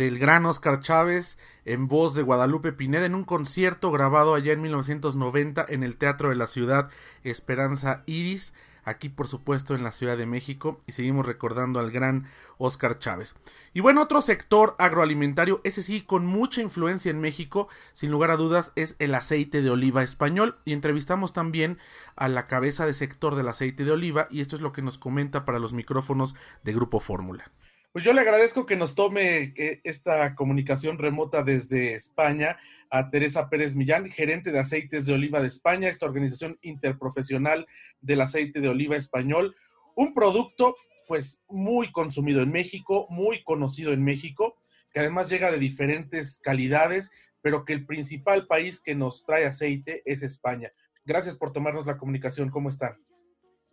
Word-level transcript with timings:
del 0.00 0.18
gran 0.18 0.46
Oscar 0.46 0.80
Chávez 0.80 1.36
en 1.66 1.86
voz 1.86 2.14
de 2.14 2.22
Guadalupe 2.22 2.72
Pineda 2.72 3.04
en 3.04 3.14
un 3.14 3.24
concierto 3.24 3.90
grabado 3.90 4.34
allá 4.34 4.54
en 4.54 4.62
1990 4.62 5.66
en 5.68 5.82
el 5.82 5.98
Teatro 5.98 6.30
de 6.30 6.36
la 6.36 6.46
Ciudad 6.46 6.88
Esperanza 7.22 8.02
Iris, 8.06 8.54
aquí 8.82 9.10
por 9.10 9.28
supuesto 9.28 9.74
en 9.74 9.82
la 9.82 9.92
Ciudad 9.92 10.16
de 10.16 10.24
México 10.24 10.80
y 10.86 10.92
seguimos 10.92 11.26
recordando 11.26 11.80
al 11.80 11.90
gran 11.90 12.26
Oscar 12.56 12.98
Chávez. 12.98 13.34
Y 13.74 13.80
bueno, 13.80 14.00
otro 14.00 14.22
sector 14.22 14.74
agroalimentario, 14.78 15.60
ese 15.64 15.82
sí 15.82 16.00
con 16.00 16.24
mucha 16.24 16.62
influencia 16.62 17.10
en 17.10 17.20
México, 17.20 17.68
sin 17.92 18.10
lugar 18.10 18.30
a 18.30 18.36
dudas, 18.36 18.72
es 18.76 18.96
el 19.00 19.14
aceite 19.14 19.60
de 19.60 19.68
oliva 19.68 20.02
español 20.02 20.56
y 20.64 20.72
entrevistamos 20.72 21.34
también 21.34 21.76
a 22.16 22.30
la 22.30 22.46
cabeza 22.46 22.86
de 22.86 22.94
sector 22.94 23.34
del 23.34 23.48
aceite 23.48 23.84
de 23.84 23.92
oliva 23.92 24.28
y 24.30 24.40
esto 24.40 24.56
es 24.56 24.62
lo 24.62 24.72
que 24.72 24.80
nos 24.80 24.96
comenta 24.96 25.44
para 25.44 25.58
los 25.58 25.74
micrófonos 25.74 26.36
de 26.64 26.72
Grupo 26.72 27.00
Fórmula. 27.00 27.52
Pues 27.92 28.04
yo 28.04 28.12
le 28.12 28.20
agradezco 28.20 28.66
que 28.66 28.76
nos 28.76 28.94
tome 28.94 29.52
eh, 29.56 29.80
esta 29.82 30.36
comunicación 30.36 30.96
remota 30.96 31.42
desde 31.42 31.94
España 31.94 32.56
a 32.88 33.10
Teresa 33.10 33.48
Pérez 33.48 33.74
Millán, 33.74 34.08
gerente 34.08 34.52
de 34.52 34.60
aceites 34.60 35.06
de 35.06 35.12
oliva 35.12 35.42
de 35.42 35.48
España, 35.48 35.88
esta 35.88 36.06
organización 36.06 36.56
interprofesional 36.62 37.66
del 38.00 38.20
aceite 38.20 38.60
de 38.60 38.68
oliva 38.68 38.96
español, 38.96 39.56
un 39.96 40.14
producto 40.14 40.76
pues 41.08 41.44
muy 41.48 41.90
consumido 41.90 42.42
en 42.42 42.52
México, 42.52 43.08
muy 43.10 43.42
conocido 43.42 43.92
en 43.92 44.04
México, 44.04 44.56
que 44.92 45.00
además 45.00 45.28
llega 45.28 45.50
de 45.50 45.58
diferentes 45.58 46.38
calidades, 46.38 47.10
pero 47.42 47.64
que 47.64 47.72
el 47.72 47.86
principal 47.86 48.46
país 48.46 48.80
que 48.80 48.94
nos 48.94 49.24
trae 49.24 49.46
aceite 49.46 50.02
es 50.04 50.22
España. 50.22 50.70
Gracias 51.04 51.36
por 51.36 51.52
tomarnos 51.52 51.88
la 51.88 51.98
comunicación. 51.98 52.50
¿Cómo 52.50 52.68
están? 52.68 52.96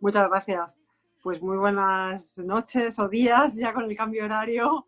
Muchas 0.00 0.28
gracias. 0.28 0.82
Pues 1.22 1.42
muy 1.42 1.56
buenas 1.56 2.38
noches 2.38 2.96
o 3.00 3.08
días 3.08 3.56
ya 3.56 3.72
con 3.72 3.90
el 3.90 3.96
cambio 3.96 4.24
horario. 4.24 4.86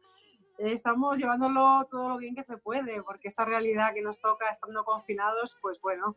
Estamos 0.58 1.18
llevándolo 1.18 1.88
todo 1.90 2.10
lo 2.10 2.18
bien 2.18 2.36
que 2.36 2.44
se 2.44 2.56
puede, 2.56 3.02
porque 3.02 3.26
esta 3.26 3.44
realidad 3.44 3.92
que 3.94 4.00
nos 4.00 4.20
toca 4.20 4.48
estando 4.48 4.84
confinados, 4.84 5.56
pues 5.60 5.80
bueno, 5.80 6.16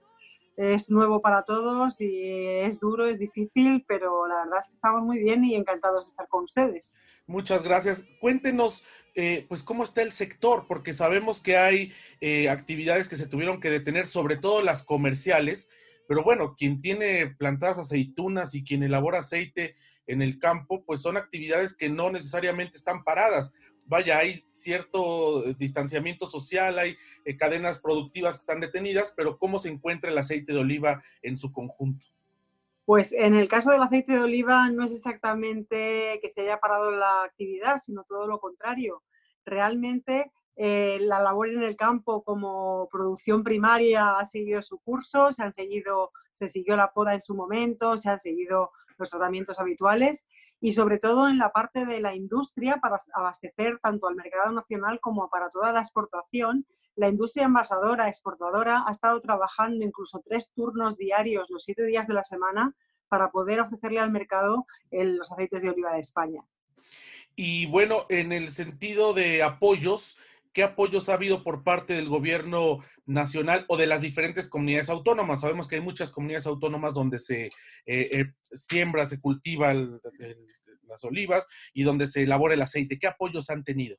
es 0.56 0.92
nuevo 0.92 1.20
para 1.20 1.44
todos 1.44 2.00
y 2.00 2.22
es 2.26 2.80
duro, 2.80 3.08
es 3.08 3.18
difícil, 3.18 3.84
pero 3.88 4.28
la 4.28 4.44
verdad 4.44 4.60
es 4.62 4.68
que 4.68 4.76
estamos 4.76 5.02
muy 5.02 5.18
bien 5.18 5.44
y 5.46 5.56
encantados 5.56 6.06
de 6.06 6.10
estar 6.10 6.28
con 6.28 6.44
ustedes. 6.44 6.94
Muchas 7.26 7.64
gracias. 7.64 8.06
Cuéntenos, 8.20 8.84
eh, 9.16 9.48
pues, 9.50 9.64
cómo 9.64 9.84
está 9.84 10.04
el 10.04 10.12
sector, 10.12 10.66
porque 10.68 10.94
sabemos 10.94 11.42
que 11.42 11.58
hay 11.58 11.92
eh, 12.22 12.50
actividades 12.50 13.10
que 13.10 13.18
se 13.18 13.28
tuvieron 13.28 13.60
que 13.60 13.72
detener, 13.72 14.06
sobre 14.06 14.38
todo 14.38 14.62
las 14.62 14.84
comerciales, 14.84 15.70
pero 16.08 16.24
bueno, 16.24 16.56
quien 16.56 16.82
tiene 16.82 17.34
plantadas 17.36 17.80
aceitunas 17.80 18.54
y 18.54 18.64
quien 18.64 18.84
elabora 18.84 19.20
aceite, 19.20 19.76
en 20.08 20.22
el 20.22 20.40
campo, 20.40 20.84
pues 20.86 21.02
son 21.02 21.18
actividades 21.18 21.76
que 21.76 21.90
no 21.90 22.12
necesariamente 22.12 22.78
están 22.78 23.04
paradas. 23.04 23.54
Vaya, 23.86 24.18
hay 24.18 24.44
cierto 24.52 25.46
eh, 25.46 25.56
distanciamiento 25.58 26.26
social, 26.26 26.80
hay 26.80 26.98
eh, 27.26 27.36
cadenas 27.36 27.82
productivas 27.82 28.38
que 28.38 28.42
están 28.42 28.62
detenidas, 28.62 29.14
pero 29.16 29.38
¿cómo 29.38 29.60
se 29.60 29.70
encuentra 29.70 30.10
el 30.10 30.18
aceite 30.18 30.54
de 30.54 30.60
oliva 30.60 31.04
en 31.22 31.38
su 31.38 31.52
conjunto? 31.52 32.06
Pues 32.86 33.14
en 33.14 33.36
el 33.36 33.48
caso 33.48 33.72
del 33.72 33.82
aceite 33.82 34.14
de 34.14 34.20
oliva 34.20 34.70
no 34.70 34.84
es 34.84 34.92
exactamente 34.92 36.20
que 36.22 36.30
se 36.30 36.42
haya 36.42 36.60
parado 36.60 36.92
la 36.92 37.24
actividad, 37.24 37.80
sino 37.80 38.04
todo 38.04 38.28
lo 38.28 38.40
contrario. 38.40 39.04
Realmente 39.46 40.32
eh, 40.56 41.00
la 41.02 41.22
labor 41.22 41.50
en 41.50 41.64
el 41.64 41.76
campo 41.76 42.24
como 42.24 42.88
producción 42.92 43.44
primaria 43.44 44.20
ha 44.20 44.28
seguido 44.28 44.62
su 44.62 44.80
curso, 44.80 45.32
se 45.32 45.44
han 45.44 45.54
seguido, 45.54 46.12
se 46.32 46.48
siguió 46.48 46.76
la 46.76 46.92
poda 46.92 47.14
en 47.14 47.22
su 47.22 47.36
momento, 47.36 47.98
se 47.98 48.10
han 48.10 48.20
seguido 48.20 48.72
los 48.98 49.10
tratamientos 49.10 49.60
habituales 49.60 50.26
y 50.60 50.74
sobre 50.74 50.98
todo 50.98 51.28
en 51.28 51.38
la 51.38 51.52
parte 51.52 51.86
de 51.86 52.00
la 52.00 52.16
industria 52.16 52.78
para 52.82 53.00
abastecer 53.14 53.80
tanto 53.80 54.08
al 54.08 54.16
mercado 54.16 54.52
nacional 54.52 55.00
como 55.00 55.30
para 55.30 55.50
toda 55.50 55.72
la 55.72 55.82
exportación. 55.82 56.66
La 56.96 57.10
industria 57.10 57.46
envasadora, 57.46 58.08
exportadora, 58.08 58.84
ha 58.88 58.92
estado 58.92 59.20
trabajando 59.22 59.84
incluso 59.84 60.22
tres 60.26 60.52
turnos 60.54 60.96
diarios, 60.98 61.50
los 61.50 61.64
siete 61.64 61.84
días 61.86 62.08
de 62.08 62.14
la 62.14 62.24
semana, 62.24 62.76
para 63.10 63.32
poder 63.32 63.62
ofrecerle 63.62 64.00
al 64.00 64.12
mercado 64.12 64.66
los 64.92 65.32
aceites 65.32 65.64
de 65.64 65.70
oliva 65.70 65.94
de 65.94 66.00
España. 66.00 66.42
Y 67.36 67.66
bueno, 67.66 68.06
en 68.10 68.32
el 68.32 68.50
sentido 68.50 69.14
de 69.14 69.42
apoyos, 69.42 70.18
¿qué 70.54 70.64
apoyos 70.64 71.10
ha 71.10 71.16
habido 71.16 71.44
por 71.44 71.64
parte 71.64 71.94
del 71.94 72.08
gobierno 72.08 72.80
nacional 73.06 73.66
o 73.68 73.78
de 73.78 73.88
las 73.88 74.02
diferentes 74.02 74.48
comunidades 74.48 74.90
autónomas? 74.90 75.42
Sabemos 75.42 75.68
que 75.68 75.76
hay 75.76 75.82
muchas 75.82 76.12
comunidades 76.12 76.48
autónomas 76.48 76.94
donde 76.94 77.20
se 77.20 77.46
eh, 77.46 77.52
eh, 77.86 78.34
siembra, 78.52 79.08
se 79.08 79.20
cultiva 79.20 79.74
las 79.74 81.04
olivas 81.04 81.48
y 81.74 81.84
donde 81.84 82.08
se 82.08 82.24
elabora 82.24 82.54
el 82.54 82.62
aceite. 82.62 83.00
¿Qué 83.00 83.08
apoyos 83.08 83.50
han 83.50 83.64
tenido? 83.64 83.98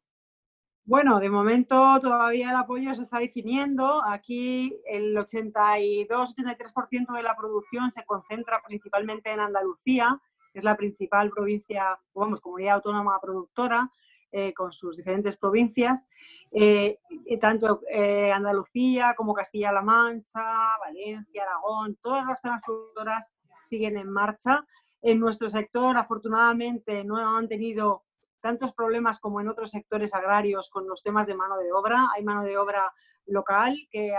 Bueno, 0.86 1.18
de 1.18 1.30
momento 1.30 1.98
todavía 1.98 2.50
el 2.50 2.56
apoyo 2.56 2.94
se 2.94 3.02
está 3.02 3.18
definiendo. 3.18 4.04
Aquí 4.04 4.76
el 4.84 5.16
82-83% 5.16 7.14
de 7.14 7.22
la 7.22 7.34
producción 7.34 7.90
se 7.90 8.04
concentra 8.04 8.60
principalmente 8.66 9.32
en 9.32 9.40
Andalucía, 9.40 10.20
que 10.52 10.58
es 10.58 10.64
la 10.64 10.76
principal 10.76 11.30
provincia, 11.30 11.98
vamos, 12.14 12.42
comunidad 12.42 12.74
autónoma 12.74 13.18
productora. 13.18 13.90
Eh, 14.36 14.52
con 14.52 14.72
sus 14.72 14.96
diferentes 14.96 15.36
provincias, 15.36 16.08
eh, 16.50 16.98
tanto 17.40 17.82
eh, 17.88 18.32
Andalucía 18.32 19.14
como 19.16 19.32
Castilla-La 19.32 19.80
Mancha, 19.80 20.42
Valencia, 20.80 21.44
Aragón, 21.44 21.96
todas 22.02 22.26
las 22.26 22.40
zonas 22.40 22.60
productoras 22.66 23.30
siguen 23.62 23.96
en 23.96 24.10
marcha. 24.10 24.66
En 25.02 25.20
nuestro 25.20 25.48
sector, 25.48 25.96
afortunadamente, 25.96 27.04
no 27.04 27.16
han 27.16 27.46
tenido 27.46 28.02
tantos 28.40 28.72
problemas 28.72 29.20
como 29.20 29.40
en 29.40 29.46
otros 29.46 29.70
sectores 29.70 30.12
agrarios 30.16 30.68
con 30.68 30.88
los 30.88 31.04
temas 31.04 31.28
de 31.28 31.36
mano 31.36 31.56
de 31.56 31.72
obra. 31.72 32.08
Hay 32.16 32.24
mano 32.24 32.42
de 32.42 32.58
obra 32.58 32.92
local 33.26 33.76
que 33.88 34.16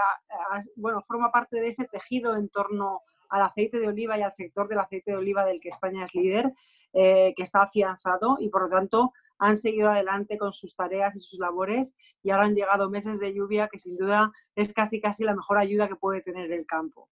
bueno, 0.78 1.02
forma 1.02 1.30
parte 1.30 1.60
de 1.60 1.68
ese 1.68 1.90
tejido 1.90 2.38
en 2.38 2.48
torno 2.48 3.02
al 3.28 3.42
aceite 3.42 3.82
de 3.82 3.90
oliva 3.90 4.18
y 4.18 4.22
al 4.22 4.32
sector 4.32 4.70
del 4.70 4.80
aceite 4.80 5.12
de 5.12 5.18
oliva 5.18 5.44
del 5.44 5.60
que 5.60 5.68
España 5.68 6.06
es 6.06 6.16
líder, 6.16 6.54
que 6.94 7.34
está 7.38 7.64
afianzado 7.64 8.38
y 8.40 8.48
por 8.48 8.62
lo 8.62 8.70
tanto 8.70 9.12
han 9.38 9.58
seguido 9.58 9.90
adelante 9.90 10.38
con 10.38 10.54
sus 10.54 10.76
tareas 10.76 11.16
y 11.16 11.20
sus 11.20 11.40
labores 11.40 11.94
y 12.24 12.30
ahora 12.30 12.46
han 12.46 12.56
llegado 12.56 12.90
meses 12.90 13.20
de 13.20 13.34
lluvia 13.34 13.70
que 13.72 13.80
sin 13.80 13.98
duda 13.98 14.32
es 14.56 14.74
casi 14.74 15.02
casi 15.02 15.24
la 15.24 15.36
mejor 15.36 15.58
ayuda 15.58 15.88
que 15.88 15.96
puede 15.96 16.22
tener 16.22 16.52
el 16.52 16.66
campo. 16.66 17.10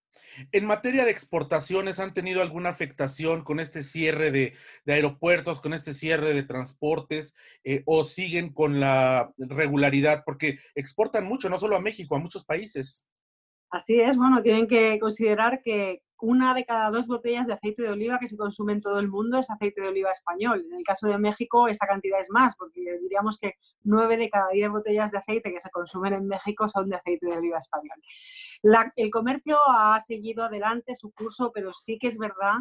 En 0.51 0.65
materia 0.65 1.05
de 1.05 1.11
exportaciones, 1.11 1.99
¿han 1.99 2.13
tenido 2.13 2.41
alguna 2.41 2.69
afectación 2.69 3.43
con 3.43 3.59
este 3.59 3.83
cierre 3.83 4.31
de, 4.31 4.53
aeropuertos, 4.85 5.59
con 5.59 5.73
este 5.73 5.93
cierre 5.93 6.33
de 6.33 6.43
transportes 6.43 7.35
eh, 7.63 7.83
o 7.85 8.03
siguen 8.03 8.53
con 8.53 8.79
la 8.79 9.33
regularidad? 9.37 10.23
Porque 10.25 10.59
exportan 10.75 11.25
mucho, 11.25 11.49
no 11.49 11.57
solo 11.57 11.75
a 11.75 11.81
México, 11.81 12.15
a 12.15 12.19
muchos 12.19 12.45
países. 12.45 13.05
Así 13.73 13.99
es, 13.99 14.17
bueno, 14.17 14.43
tienen 14.43 14.67
que 14.67 14.99
considerar 14.99 15.63
que 15.63 16.03
una 16.21 16.53
de 16.53 16.63
cada 16.63 16.91
dos 16.91 17.07
botellas 17.07 17.47
de 17.47 17.53
aceite 17.53 17.81
de 17.81 17.89
oliva 17.89 18.19
que 18.19 18.27
se 18.27 18.37
consume 18.37 18.73
en 18.73 18.81
todo 18.81 18.99
el 18.99 19.07
mundo 19.07 19.39
es 19.39 19.49
aceite 19.49 19.81
de 19.81 19.87
oliva 19.87 20.11
español. 20.11 20.63
En 20.69 20.77
el 20.77 20.83
caso 20.83 21.07
de 21.07 21.17
México, 21.17 21.67
esa 21.67 21.87
cantidad 21.87 22.21
es 22.21 22.29
más, 22.29 22.55
porque 22.55 22.81
diríamos 23.01 23.39
que 23.39 23.55
nueve 23.81 24.17
de 24.17 24.29
cada 24.29 24.49
diez 24.49 24.69
botellas 24.69 25.09
de 25.09 25.17
aceite 25.17 25.51
que 25.51 25.59
se 25.59 25.71
consumen 25.71 26.13
en 26.13 26.27
México 26.27 26.69
son 26.69 26.87
de 26.87 26.97
aceite 26.97 27.25
de 27.25 27.35
oliva 27.35 27.57
español. 27.57 27.99
el 28.95 29.09
comercio 29.09 29.57
ha 29.67 29.99
seguido 30.01 30.43
adelante 30.43 30.93
su 30.93 31.11
curso, 31.11 31.51
pero 31.51 31.73
sí 31.73 31.97
que 31.97 32.09
es 32.09 32.19
verdad 32.19 32.57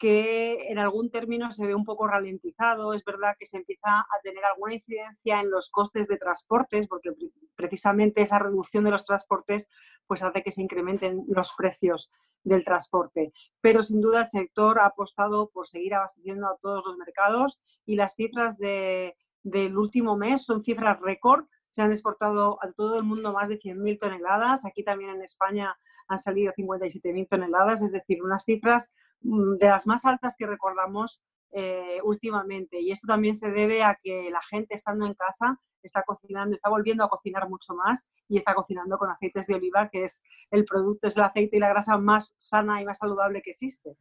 que 0.00 0.70
en 0.70 0.78
algún 0.78 1.10
término 1.10 1.52
se 1.52 1.66
ve 1.66 1.74
un 1.74 1.84
poco 1.84 2.08
ralentizado. 2.08 2.94
Es 2.94 3.04
verdad 3.04 3.36
que 3.38 3.44
se 3.44 3.58
empieza 3.58 4.00
a 4.00 4.20
tener 4.22 4.42
alguna 4.46 4.72
incidencia 4.72 5.40
en 5.40 5.50
los 5.50 5.70
costes 5.70 6.08
de 6.08 6.16
transportes, 6.16 6.88
porque 6.88 7.10
precisamente 7.54 8.22
esa 8.22 8.38
reducción 8.38 8.84
de 8.84 8.92
los 8.92 9.04
transportes 9.04 9.68
pues 10.06 10.22
hace 10.22 10.42
que 10.42 10.52
se 10.52 10.62
incrementen 10.62 11.24
los 11.28 11.52
precios 11.54 12.10
del 12.42 12.64
transporte. 12.64 13.30
Pero 13.60 13.82
sin 13.82 14.00
duda 14.00 14.22
el 14.22 14.28
sector 14.28 14.78
ha 14.78 14.86
apostado 14.86 15.50
por 15.50 15.68
seguir 15.68 15.92
abasteciendo 15.92 16.46
a 16.46 16.56
todos 16.62 16.82
los 16.86 16.96
mercados 16.96 17.60
y 17.84 17.96
las 17.96 18.14
cifras 18.14 18.56
del 18.56 19.76
último 19.76 20.16
mes 20.16 20.44
son 20.46 20.64
cifras 20.64 20.98
récord. 21.00 21.44
Se 21.68 21.82
han 21.82 21.92
exportado 21.92 22.58
a 22.64 22.72
todo 22.72 22.96
el 22.96 23.04
mundo 23.04 23.34
más 23.34 23.50
de 23.50 23.58
100.000 23.58 23.98
toneladas. 23.98 24.64
Aquí 24.64 24.82
también 24.82 25.10
en 25.10 25.22
España 25.22 25.78
han 26.08 26.18
salido 26.18 26.54
57.000 26.54 27.28
toneladas, 27.28 27.82
es 27.82 27.92
decir, 27.92 28.22
unas 28.22 28.44
cifras 28.44 28.94
de 29.20 29.66
las 29.66 29.86
más 29.86 30.04
altas 30.04 30.34
que 30.36 30.46
recordamos 30.46 31.20
eh, 31.52 31.98
últimamente. 32.04 32.80
Y 32.80 32.90
esto 32.90 33.06
también 33.06 33.34
se 33.34 33.50
debe 33.50 33.82
a 33.82 33.98
que 34.02 34.30
la 34.30 34.40
gente 34.50 34.74
estando 34.74 35.06
en 35.06 35.14
casa 35.14 35.58
está 35.82 36.02
cocinando, 36.02 36.54
está 36.54 36.68
volviendo 36.68 37.04
a 37.04 37.08
cocinar 37.08 37.48
mucho 37.48 37.74
más 37.74 38.06
y 38.28 38.36
está 38.36 38.54
cocinando 38.54 38.98
con 38.98 39.10
aceites 39.10 39.46
de 39.46 39.54
oliva, 39.54 39.88
que 39.90 40.04
es 40.04 40.22
el 40.50 40.64
producto, 40.64 41.08
es 41.08 41.16
el 41.16 41.22
aceite 41.22 41.56
y 41.56 41.60
la 41.60 41.70
grasa 41.70 41.98
más 41.98 42.34
sana 42.38 42.80
y 42.82 42.84
más 42.84 42.98
saludable 42.98 43.42
que 43.42 43.50
existe. 43.50 43.96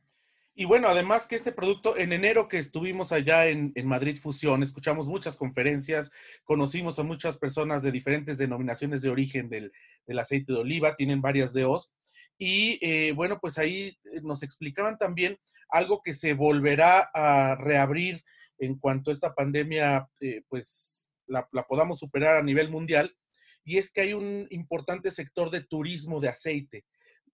Y 0.59 0.65
bueno, 0.65 0.89
además 0.89 1.25
que 1.25 1.37
este 1.37 1.53
producto, 1.53 1.95
en 1.95 2.11
enero 2.11 2.49
que 2.49 2.57
estuvimos 2.57 3.13
allá 3.13 3.47
en, 3.47 3.71
Madrid 3.85 4.17
Fusión, 4.17 4.61
escuchamos 4.61 5.07
muchas 5.07 5.37
conferencias, 5.37 6.11
conocimos 6.43 6.99
a 6.99 7.03
muchas 7.03 7.37
personas 7.37 7.81
de 7.81 7.93
diferentes 7.93 8.37
denominaciones 8.37 9.01
de 9.01 9.09
origen 9.09 9.47
del, 9.47 9.71
aceite 10.19 10.51
de 10.51 10.59
oliva, 10.59 10.97
tienen 10.97 11.21
varias 11.21 11.53
DOs. 11.53 11.93
Y 12.39 12.79
eh, 12.81 13.11
bueno, 13.11 13.37
pues 13.39 13.59
ahí 13.59 13.95
eh, 14.11 14.21
nos 14.23 14.41
explicaban 14.41 14.97
también 14.97 15.37
algo 15.69 16.01
que 16.01 16.15
se 16.15 16.33
volverá 16.33 17.11
a 17.13 17.53
reabrir 17.55 18.23
en 18.57 18.79
cuanto 18.79 19.11
a 19.11 19.13
esta 19.13 19.35
pandemia, 19.35 20.09
eh, 20.21 20.41
pues 20.47 21.07
la, 21.27 21.47
la 21.51 21.67
podamos 21.67 21.99
superar 21.99 22.37
a 22.37 22.43
nivel 22.43 22.71
mundial. 22.71 23.15
Y 23.63 23.77
es 23.77 23.91
que 23.91 24.01
hay 24.01 24.13
un 24.13 24.47
importante 24.49 25.11
sector 25.11 25.51
de 25.51 25.61
turismo 25.61 26.19
de 26.19 26.29
aceite 26.29 26.85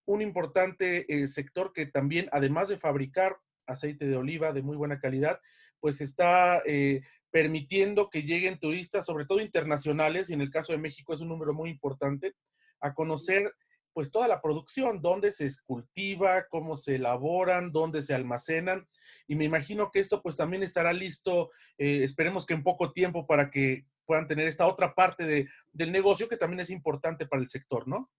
un 0.05 0.21
importante 0.21 1.05
eh, 1.11 1.27
sector 1.27 1.73
que 1.73 1.87
también, 1.87 2.29
además 2.31 2.69
de 2.69 2.77
fabricar 2.77 3.37
aceite 3.65 4.05
de 4.05 4.15
oliva 4.15 4.53
de 4.53 4.61
muy 4.61 4.77
buena 4.77 4.99
calidad, 4.99 5.39
pues 5.79 6.01
está 6.01 6.61
eh, 6.65 7.01
permitiendo 7.31 8.09
que 8.09 8.23
lleguen 8.23 8.59
turistas, 8.59 9.05
sobre 9.05 9.25
todo 9.25 9.41
internacionales, 9.41 10.29
y 10.29 10.33
en 10.33 10.41
el 10.41 10.51
caso 10.51 10.71
de 10.71 10.79
México 10.79 11.13
es 11.13 11.21
un 11.21 11.29
número 11.29 11.53
muy 11.53 11.69
importante, 11.69 12.33
a 12.79 12.93
conocer 12.93 13.51
pues 13.95 14.11
toda 14.11 14.27
la 14.27 14.41
producción, 14.41 15.01
dónde 15.01 15.31
se 15.31 15.49
cultiva, 15.65 16.47
cómo 16.49 16.75
se 16.75 16.95
elaboran, 16.95 17.71
dónde 17.71 18.01
se 18.01 18.13
almacenan. 18.13 18.85
Y 19.25 19.37
me 19.37 19.45
imagino 19.45 19.89
que 19.89 20.01
esto 20.01 20.21
pues 20.21 20.35
también 20.35 20.63
estará 20.63 20.91
listo, 20.91 21.49
eh, 21.77 22.03
esperemos 22.03 22.45
que 22.45 22.55
en 22.55 22.63
poco 22.63 22.91
tiempo 22.91 23.25
para 23.25 23.49
que 23.49 23.85
puedan 24.05 24.27
tener 24.27 24.47
esta 24.47 24.67
otra 24.67 24.93
parte 24.93 25.23
de, 25.23 25.47
del 25.71 25.93
negocio 25.93 26.27
que 26.27 26.35
también 26.35 26.59
es 26.59 26.69
importante 26.71 27.25
para 27.25 27.41
el 27.41 27.47
sector, 27.47 27.87
¿no? 27.87 28.11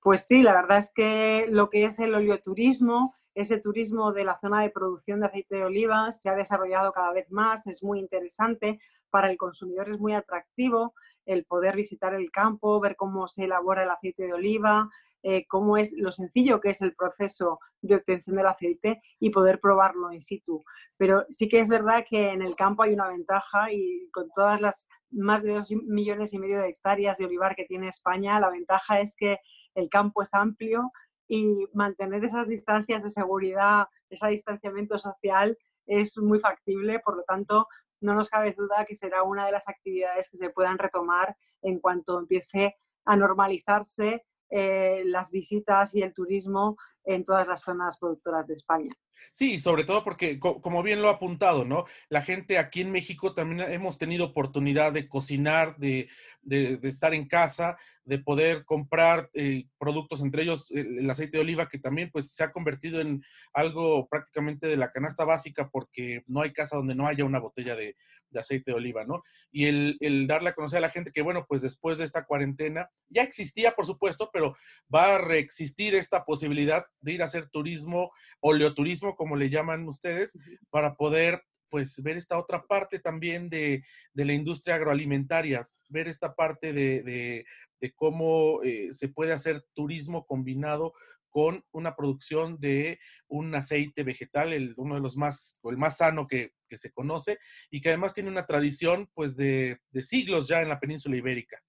Pues 0.00 0.26
sí, 0.28 0.42
la 0.42 0.52
verdad 0.52 0.78
es 0.78 0.92
que 0.94 1.46
lo 1.50 1.70
que 1.70 1.84
es 1.84 1.98
el 1.98 2.14
oleoturismo, 2.14 3.12
ese 3.34 3.58
turismo 3.58 4.12
de 4.12 4.24
la 4.24 4.38
zona 4.38 4.62
de 4.62 4.70
producción 4.70 5.18
de 5.18 5.26
aceite 5.26 5.56
de 5.56 5.64
oliva 5.64 6.12
se 6.12 6.28
ha 6.28 6.36
desarrollado 6.36 6.92
cada 6.92 7.12
vez 7.12 7.28
más, 7.32 7.66
es 7.66 7.82
muy 7.82 7.98
interesante, 7.98 8.78
para 9.10 9.28
el 9.28 9.36
consumidor 9.36 9.90
es 9.90 9.98
muy 9.98 10.14
atractivo 10.14 10.94
el 11.28 11.44
poder 11.44 11.76
visitar 11.76 12.14
el 12.14 12.30
campo, 12.30 12.80
ver 12.80 12.96
cómo 12.96 13.28
se 13.28 13.44
elabora 13.44 13.82
el 13.82 13.90
aceite 13.90 14.26
de 14.26 14.32
oliva, 14.32 14.88
eh, 15.22 15.46
cómo 15.46 15.76
es 15.76 15.92
lo 15.92 16.10
sencillo 16.10 16.60
que 16.60 16.70
es 16.70 16.80
el 16.80 16.94
proceso 16.94 17.60
de 17.82 17.96
obtención 17.96 18.36
del 18.36 18.46
aceite 18.46 19.02
y 19.20 19.30
poder 19.30 19.60
probarlo 19.60 20.10
in 20.10 20.22
situ. 20.22 20.64
Pero 20.96 21.26
sí 21.28 21.48
que 21.48 21.60
es 21.60 21.68
verdad 21.68 22.04
que 22.08 22.30
en 22.30 22.40
el 22.40 22.56
campo 22.56 22.82
hay 22.82 22.94
una 22.94 23.08
ventaja 23.08 23.70
y 23.70 24.08
con 24.10 24.30
todas 24.34 24.60
las 24.60 24.86
más 25.10 25.42
de 25.42 25.54
dos 25.54 25.70
millones 25.70 26.32
y 26.32 26.38
medio 26.38 26.60
de 26.60 26.70
hectáreas 26.70 27.18
de 27.18 27.26
olivar 27.26 27.54
que 27.54 27.66
tiene 27.66 27.88
España, 27.88 28.40
la 28.40 28.50
ventaja 28.50 29.00
es 29.00 29.14
que 29.14 29.38
el 29.74 29.90
campo 29.90 30.22
es 30.22 30.32
amplio 30.32 30.92
y 31.28 31.66
mantener 31.74 32.24
esas 32.24 32.48
distancias 32.48 33.02
de 33.02 33.10
seguridad, 33.10 33.86
ese 34.08 34.28
distanciamiento 34.28 34.98
social 34.98 35.58
es 35.86 36.16
muy 36.16 36.40
factible, 36.40 37.00
por 37.00 37.16
lo 37.16 37.22
tanto, 37.24 37.66
no 38.00 38.14
nos 38.14 38.28
cabe 38.28 38.52
duda 38.52 38.84
que 38.86 38.94
será 38.94 39.22
una 39.22 39.46
de 39.46 39.52
las 39.52 39.68
actividades 39.68 40.30
que 40.30 40.38
se 40.38 40.50
puedan 40.50 40.78
retomar 40.78 41.36
en 41.62 41.80
cuanto 41.80 42.18
empiece 42.18 42.76
a 43.04 43.16
normalizarse 43.16 44.24
eh, 44.50 45.02
las 45.04 45.30
visitas 45.30 45.94
y 45.94 46.02
el 46.02 46.12
turismo 46.12 46.76
en 47.04 47.24
todas 47.24 47.46
las 47.46 47.62
zonas 47.62 47.98
productoras 47.98 48.46
de 48.46 48.54
España. 48.54 48.92
Sí, 49.32 49.60
sobre 49.60 49.84
todo 49.84 50.04
porque, 50.04 50.38
como 50.38 50.82
bien 50.82 51.02
lo 51.02 51.08
ha 51.08 51.12
apuntado, 51.12 51.64
¿no? 51.64 51.84
La 52.08 52.22
gente 52.22 52.58
aquí 52.58 52.80
en 52.80 52.92
México 52.92 53.34
también 53.34 53.72
hemos 53.72 53.98
tenido 53.98 54.26
oportunidad 54.26 54.92
de 54.92 55.08
cocinar, 55.08 55.76
de, 55.76 56.08
de, 56.42 56.78
estar 56.82 57.14
en 57.14 57.26
casa, 57.26 57.76
de 58.04 58.18
poder 58.18 58.64
comprar 58.64 59.28
eh, 59.34 59.64
productos, 59.78 60.22
entre 60.22 60.42
ellos 60.42 60.70
el, 60.70 61.08
aceite 61.10 61.36
de 61.36 61.42
oliva, 61.42 61.68
que 61.68 61.78
también 61.78 62.10
pues 62.10 62.32
se 62.32 62.44
ha 62.44 62.52
convertido 62.52 63.00
en 63.00 63.22
algo 63.52 64.08
prácticamente 64.08 64.66
de 64.66 64.76
la 64.76 64.92
canasta 64.92 65.24
básica 65.24 65.68
porque 65.68 66.22
no 66.26 66.42
hay 66.42 66.52
casa 66.52 66.76
donde 66.76 66.94
no 66.94 67.06
haya 67.06 67.24
una 67.24 67.40
botella 67.40 67.74
de, 67.74 67.96
de 68.30 68.40
aceite 68.40 68.70
de 68.70 68.76
oliva, 68.76 69.04
¿no? 69.04 69.22
Y 69.50 69.66
el, 69.66 69.96
el, 70.00 70.26
darle 70.26 70.50
a 70.50 70.54
conocer 70.54 70.78
a 70.78 70.82
la 70.82 70.90
gente 70.90 71.10
que, 71.12 71.22
bueno, 71.22 71.46
pues 71.48 71.62
después 71.62 71.98
de 71.98 72.04
esta 72.04 72.24
cuarentena, 72.24 72.90
ya 73.08 73.22
existía, 73.22 73.72
por 73.72 73.86
supuesto, 73.86 74.30
pero 74.32 74.56
va 74.94 75.16
a 75.16 75.18
reexistir 75.18 75.94
esta 75.94 76.24
posibilidad 76.24 76.84
de 77.00 77.12
ir 77.12 77.22
a 77.22 77.26
hacer 77.26 77.48
turismo, 77.48 78.10
oleoturismo, 78.40 79.16
como 79.16 79.36
le 79.36 79.50
llaman 79.50 79.88
ustedes, 79.88 80.36
para 80.70 80.94
poder, 80.94 81.42
pues, 81.70 82.02
ver 82.02 82.16
esta 82.16 82.38
otra 82.38 82.64
parte 82.66 82.98
también 82.98 83.48
de, 83.48 83.82
de 84.12 84.24
la 84.24 84.32
industria 84.32 84.76
agroalimentaria, 84.76 85.68
ver 85.88 86.08
esta 86.08 86.34
parte 86.34 86.72
de, 86.72 87.02
de, 87.02 87.44
de 87.80 87.92
cómo 87.94 88.62
eh, 88.62 88.88
se 88.92 89.08
puede 89.08 89.32
hacer 89.32 89.64
turismo 89.74 90.26
combinado 90.26 90.92
con 91.30 91.64
una 91.72 91.94
producción 91.94 92.58
de 92.58 92.98
un 93.28 93.54
aceite 93.54 94.02
vegetal, 94.02 94.52
el, 94.52 94.74
uno 94.76 94.94
de 94.94 95.00
los 95.00 95.16
más, 95.16 95.58
o 95.62 95.70
el 95.70 95.76
más 95.76 95.98
sano 95.98 96.26
que, 96.26 96.52
se 96.76 96.92
conoce, 96.92 97.38
y 97.70 97.80
que 97.80 97.88
además 97.88 98.12
tiene 98.12 98.30
una 98.30 98.46
tradición 98.46 99.08
pues 99.14 99.36
de, 99.36 99.80
siglos 100.02 100.48
ya 100.48 100.60
en 100.60 100.68
la 100.68 100.80
península 100.80 101.16
ibérica. 101.16 101.60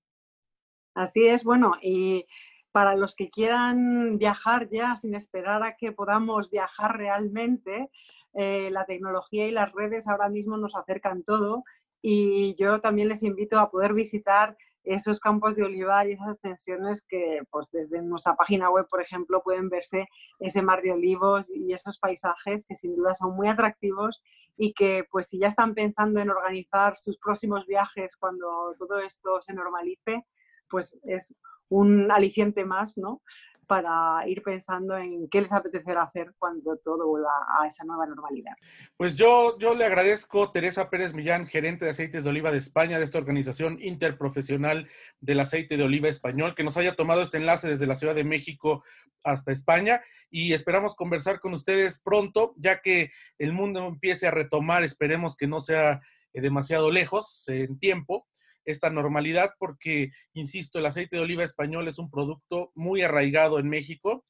Así 0.95 1.27
es, 1.27 1.43
bueno, 1.43 1.73
y 1.81 2.25
para 2.71 2.95
los 2.95 3.15
que 3.15 3.29
quieran 3.29 4.17
viajar 4.17 4.69
ya 4.69 4.95
sin 4.95 5.15
esperar 5.15 5.63
a 5.63 5.75
que 5.77 5.91
podamos 5.91 6.49
viajar 6.49 6.97
realmente, 6.97 7.89
eh, 8.33 8.69
la 8.71 8.85
tecnología 8.85 9.47
y 9.47 9.51
las 9.51 9.71
redes 9.71 10.07
ahora 10.07 10.29
mismo 10.29 10.57
nos 10.57 10.75
acercan 10.75 11.23
todo 11.23 11.63
y 12.01 12.55
yo 12.55 12.79
también 12.79 13.09
les 13.09 13.23
invito 13.23 13.59
a 13.59 13.71
poder 13.71 13.93
visitar 13.93 14.55
esos 14.89 15.19
campos 15.19 15.55
de 15.55 15.63
olivar 15.63 16.07
y 16.07 16.13
esas 16.13 16.35
extensiones 16.35 17.05
que 17.07 17.41
pues 17.51 17.69
desde 17.71 18.01
nuestra 18.01 18.35
página 18.35 18.69
web, 18.71 18.87
por 18.89 19.01
ejemplo, 19.01 19.41
pueden 19.43 19.69
verse 19.69 20.07
ese 20.39 20.61
mar 20.63 20.81
de 20.81 20.91
olivos 20.91 21.51
y 21.53 21.73
esos 21.73 21.99
paisajes 21.99 22.65
que 22.65 22.75
sin 22.75 22.95
duda 22.95 23.13
son 23.13 23.35
muy 23.35 23.47
atractivos 23.47 24.21
y 24.57 24.73
que 24.73 25.05
pues 25.11 25.27
si 25.27 25.37
ya 25.37 25.47
están 25.47 25.75
pensando 25.75 26.19
en 26.19 26.31
organizar 26.31 26.97
sus 26.97 27.17
próximos 27.19 27.67
viajes 27.67 28.17
cuando 28.17 28.73
todo 28.79 28.99
esto 28.99 29.41
se 29.41 29.53
normalice, 29.53 30.25
pues 30.69 30.97
es 31.03 31.35
un 31.69 32.11
aliciente 32.11 32.65
más, 32.65 32.97
¿no? 32.97 33.21
Para 33.69 34.27
ir 34.27 34.41
pensando 34.41 34.97
en 34.97 35.29
qué 35.29 35.41
les 35.41 35.51
apetecerá 35.51 36.01
hacer 36.01 36.33
cuando 36.39 36.77
todo 36.77 37.07
vuelva 37.07 37.29
a 37.61 37.67
esa 37.67 37.83
nueva 37.83 38.07
normalidad. 38.07 38.53
Pues 38.97 39.15
yo, 39.15 39.59
yo 39.59 39.75
le 39.75 39.85
agradezco 39.85 40.51
Teresa 40.51 40.89
Pérez 40.89 41.13
Millán, 41.13 41.45
gerente 41.45 41.85
de 41.85 41.91
aceites 41.91 42.23
de 42.23 42.31
oliva 42.31 42.51
de 42.51 42.57
España, 42.57 42.97
de 42.97 43.05
esta 43.05 43.19
organización 43.19 43.77
interprofesional 43.79 44.89
del 45.21 45.39
aceite 45.39 45.77
de 45.77 45.83
oliva 45.83 46.09
español, 46.09 46.55
que 46.55 46.63
nos 46.63 46.77
haya 46.77 46.95
tomado 46.95 47.21
este 47.21 47.37
enlace 47.37 47.67
desde 47.67 47.85
la 47.85 47.93
Ciudad 47.93 48.15
de 48.15 48.23
México 48.23 48.83
hasta 49.23 49.51
España 49.51 50.01
y 50.31 50.53
esperamos 50.53 50.95
conversar 50.95 51.39
con 51.39 51.53
ustedes 51.53 51.99
pronto, 51.99 52.55
ya 52.57 52.81
que 52.81 53.11
el 53.37 53.53
mundo 53.53 53.85
empiece 53.85 54.25
a 54.25 54.31
retomar, 54.31 54.83
esperemos 54.83 55.37
que 55.37 55.45
no 55.45 55.59
sea 55.59 56.01
eh, 56.33 56.41
demasiado 56.41 56.89
lejos 56.89 57.47
en 57.49 57.77
tiempo 57.77 58.25
esta 58.71 58.89
normalidad 58.89 59.51
porque, 59.57 60.11
insisto, 60.33 60.79
el 60.79 60.85
aceite 60.85 61.15
de 61.15 61.23
oliva 61.23 61.43
español 61.43 61.87
es 61.87 61.99
un 61.99 62.09
producto 62.09 62.71
muy 62.75 63.01
arraigado 63.01 63.59
en 63.59 63.67
México 63.67 64.25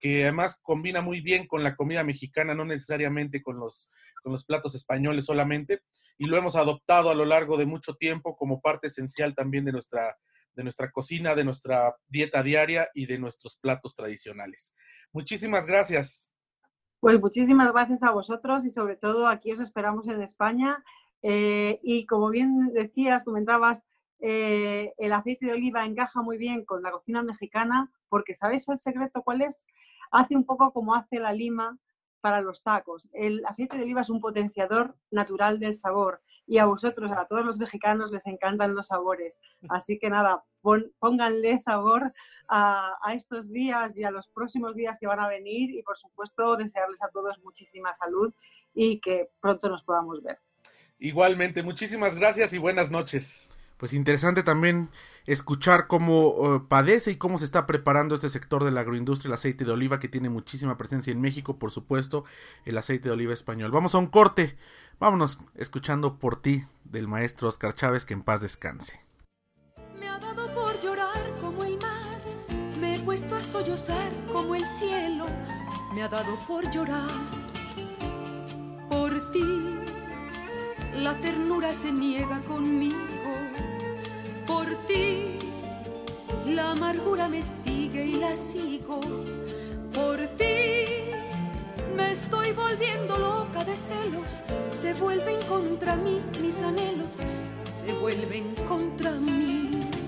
que 0.00 0.24
además 0.24 0.58
combina 0.62 1.00
muy 1.00 1.20
bien 1.20 1.46
con 1.46 1.62
la 1.62 1.76
comida 1.76 2.04
mexicana, 2.04 2.54
no 2.54 2.64
necesariamente 2.64 3.42
con 3.42 3.58
los, 3.58 3.88
con 4.22 4.32
los 4.32 4.44
platos 4.44 4.74
españoles 4.74 5.24
solamente, 5.24 5.80
y 6.18 6.26
lo 6.26 6.36
hemos 6.36 6.56
adoptado 6.56 7.08
a 7.08 7.14
lo 7.14 7.24
largo 7.24 7.56
de 7.56 7.64
mucho 7.64 7.94
tiempo 7.94 8.36
como 8.36 8.60
parte 8.60 8.88
esencial 8.88 9.34
también 9.34 9.64
de 9.64 9.72
nuestra, 9.72 10.16
de 10.54 10.62
nuestra 10.62 10.90
cocina, 10.90 11.34
de 11.34 11.44
nuestra 11.44 11.94
dieta 12.06 12.42
diaria 12.42 12.88
y 12.92 13.06
de 13.06 13.18
nuestros 13.18 13.56
platos 13.56 13.94
tradicionales. 13.94 14.74
Muchísimas 15.12 15.66
gracias. 15.66 16.34
Pues 17.00 17.20
muchísimas 17.20 17.72
gracias 17.72 18.02
a 18.02 18.10
vosotros 18.10 18.64
y 18.64 18.70
sobre 18.70 18.96
todo 18.96 19.28
aquí 19.28 19.52
os 19.52 19.60
esperamos 19.60 20.08
en 20.08 20.20
España 20.22 20.82
eh, 21.26 21.80
y 21.82 22.04
como 22.04 22.28
bien 22.28 22.70
decías, 22.74 23.24
comentabas, 23.24 23.82
eh, 24.20 24.92
el 24.98 25.14
aceite 25.14 25.46
de 25.46 25.52
oliva 25.52 25.86
encaja 25.86 26.20
muy 26.20 26.36
bien 26.36 26.66
con 26.66 26.82
la 26.82 26.90
cocina 26.90 27.22
mexicana 27.22 27.90
porque 28.10 28.34
¿sabes 28.34 28.68
el 28.68 28.78
secreto 28.78 29.22
cuál 29.22 29.40
es? 29.40 29.64
Hace 30.10 30.36
un 30.36 30.44
poco 30.44 30.70
como 30.74 30.94
hace 30.94 31.20
la 31.20 31.32
lima 31.32 31.78
para 32.20 32.42
los 32.42 32.62
tacos. 32.62 33.08
El 33.14 33.42
aceite 33.46 33.74
de 33.76 33.84
oliva 33.84 34.02
es 34.02 34.10
un 34.10 34.20
potenciador 34.20 34.96
natural 35.10 35.58
del 35.58 35.76
sabor 35.76 36.20
y 36.46 36.58
a 36.58 36.66
vosotros, 36.66 37.10
a 37.10 37.24
todos 37.24 37.42
los 37.42 37.58
mexicanos, 37.58 38.10
les 38.10 38.26
encantan 38.26 38.74
los 38.74 38.88
sabores. 38.88 39.40
Así 39.70 39.98
que 39.98 40.10
nada, 40.10 40.44
pónganle 40.98 41.56
sabor 41.56 42.12
a, 42.48 42.98
a, 43.02 43.14
estos 43.14 43.50
días 43.50 43.96
y 43.96 44.04
a 44.04 44.10
los 44.10 44.28
próximos 44.28 44.74
días 44.74 44.98
que 45.00 45.06
van 45.06 45.20
a 45.20 45.28
venir 45.28 45.70
y 45.70 45.82
por 45.82 45.96
supuesto 45.96 46.56
desearles 46.56 47.02
a 47.02 47.08
todos 47.08 47.42
muchísima 47.42 47.94
salud 47.94 48.34
y 48.74 49.00
que 49.00 49.30
pronto 49.40 49.70
nos 49.70 49.82
podamos 49.84 50.22
ver. 50.22 50.38
Igualmente, 51.04 51.62
muchísimas 51.62 52.14
gracias 52.14 52.54
y 52.54 52.58
buenas 52.58 52.90
noches. 52.90 53.50
Pues 53.76 53.92
interesante 53.92 54.42
también 54.42 54.88
escuchar 55.26 55.86
cómo 55.86 56.56
eh, 56.56 56.60
padece 56.66 57.10
y 57.10 57.16
cómo 57.16 57.36
se 57.36 57.44
está 57.44 57.66
preparando 57.66 58.14
este 58.14 58.30
sector 58.30 58.64
de 58.64 58.70
la 58.70 58.80
agroindustria, 58.80 59.28
el 59.28 59.34
aceite 59.34 59.66
de 59.66 59.72
oliva, 59.72 60.00
que 60.00 60.08
tiene 60.08 60.30
muchísima 60.30 60.78
presencia 60.78 61.12
en 61.12 61.20
México, 61.20 61.58
por 61.58 61.72
supuesto, 61.72 62.24
el 62.64 62.78
aceite 62.78 63.10
de 63.10 63.12
oliva 63.12 63.34
español. 63.34 63.70
Vamos 63.70 63.94
a 63.94 63.98
un 63.98 64.06
corte, 64.06 64.56
vámonos 64.98 65.40
escuchando 65.56 66.18
por 66.18 66.40
ti 66.40 66.64
del 66.84 67.06
maestro 67.06 67.48
Oscar 67.48 67.74
Chávez, 67.74 68.06
que 68.06 68.14
en 68.14 68.22
paz 68.22 68.40
descanse. 68.40 68.98
Me 70.00 70.08
ha 70.08 70.18
dado 70.18 70.54
por 70.54 70.80
llorar 70.80 71.34
como 71.38 71.64
el 71.64 71.76
mar, 71.76 72.78
me 72.80 72.96
he 72.96 72.98
puesto 73.00 73.36
a 73.36 73.42
sollozar 73.42 74.10
como 74.32 74.54
el 74.54 74.66
cielo, 74.68 75.26
me 75.92 76.02
ha 76.02 76.08
dado 76.08 76.38
por 76.48 76.70
llorar 76.70 77.10
por 78.88 79.30
ti. 79.32 79.83
La 80.96 81.14
ternura 81.20 81.72
se 81.72 81.90
niega 81.90 82.40
conmigo 82.42 82.96
por 84.46 84.66
ti. 84.86 85.38
La 86.46 86.70
amargura 86.70 87.28
me 87.28 87.42
sigue 87.42 88.06
y 88.06 88.12
la 88.12 88.36
sigo 88.36 89.00
por 89.92 90.18
ti. 90.36 91.10
Me 91.96 92.12
estoy 92.12 92.52
volviendo 92.52 93.18
loca 93.18 93.64
de 93.64 93.76
celos. 93.76 94.40
Se 94.72 94.94
vuelven 94.94 95.40
contra 95.48 95.96
mí 95.96 96.22
mis 96.40 96.62
anhelos. 96.62 97.22
Se 97.64 97.92
vuelven 97.94 98.54
contra 98.68 99.12
mí. 99.12 100.03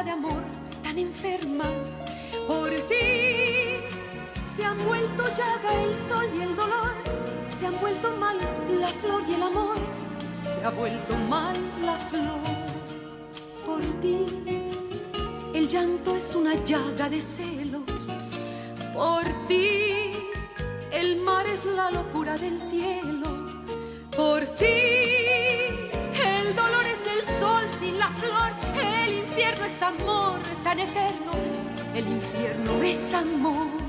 De 0.00 0.10
amor, 0.10 0.42
tan 0.82 0.98
enferma. 0.98 1.66
Por 2.46 2.70
ti 2.88 3.84
se 4.44 4.64
han 4.64 4.78
vuelto 4.86 5.22
llaga 5.36 5.82
el 5.82 5.94
sol 6.08 6.26
y 6.34 6.40
el 6.40 6.56
dolor. 6.56 6.94
Se 7.58 7.66
han 7.66 7.78
vuelto 7.78 8.10
mal 8.16 8.38
la 8.80 8.88
flor 8.88 9.22
y 9.28 9.34
el 9.34 9.42
amor. 9.42 9.76
Se 10.40 10.64
ha 10.64 10.70
vuelto 10.70 11.14
mal 11.16 11.54
la 11.84 11.94
flor. 11.94 12.40
Por 13.66 13.82
ti 14.00 14.24
el 15.54 15.68
llanto 15.68 16.16
es 16.16 16.34
una 16.34 16.54
llaga 16.64 17.10
de 17.10 17.20
celos. 17.20 18.08
Por 18.94 19.24
ti 19.46 20.12
el 20.90 21.20
mar 21.20 21.46
es 21.46 21.64
la 21.64 21.90
locura 21.90 22.38
del 22.38 22.58
cielo 22.58 23.52
por 24.16 24.44
ti. 24.56 24.66
El 26.24 26.54
dolor 26.54 26.84
es 26.84 27.02
el 27.14 27.24
sol 27.40 27.64
sin 27.80 27.98
la 27.98 28.08
flor, 28.08 28.50
el 28.76 29.01
infierno 29.52 29.64
es 29.66 29.82
amor 29.82 30.40
tan 30.64 30.78
eterno, 30.78 31.32
el 31.94 32.08
infierno 32.08 32.82
es 32.82 33.12
amor. 33.12 33.81